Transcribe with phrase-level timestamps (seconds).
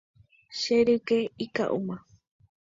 [0.59, 1.95] Che ryke ika'úma.